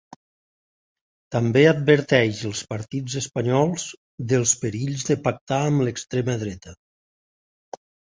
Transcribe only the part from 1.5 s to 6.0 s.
adverteix els partits espanyols dels perills de pactar amb